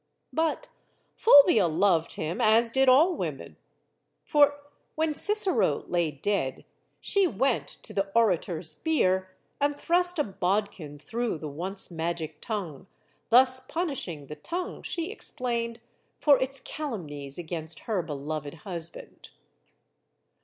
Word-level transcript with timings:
But 0.33 0.67
Fulvia 1.15 1.67
loved 1.67 2.13
him, 2.13 2.41
as 2.41 2.71
did 2.71 2.89
all 2.89 3.13
women. 3.15 3.55
For 4.23 4.59
when 4.95 5.13
Cicero 5.13 5.83
lay 5.87 6.09
dead, 6.09 6.65
she 7.01 7.27
went 7.27 7.67
to 7.67 7.93
the 7.93 8.11
orator's 8.15 8.73
bier 8.73 9.29
and 9.61 9.75
CLEOPATRA 9.77 9.87
145 9.87 9.87
thrust 9.87 10.17
a 10.17 10.23
bodkin 10.23 10.97
through 10.97 11.37
the 11.37 11.47
once 11.49 11.91
magic 11.91 12.41
tongue; 12.41 12.87
thus 13.29 13.59
punishing 13.59 14.25
the 14.25 14.35
tongue, 14.37 14.81
she 14.81 15.11
explained, 15.11 15.79
for 16.17 16.41
its 16.41 16.59
calumnies 16.61 17.37
against 17.37 17.81
her 17.81 18.01
beloved 18.01 18.55
husband. 18.65 19.29